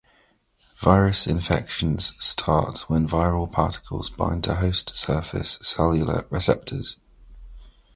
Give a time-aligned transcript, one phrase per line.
[0.79, 6.97] Virus infections start when viral particles bind to host surface cellular receptors.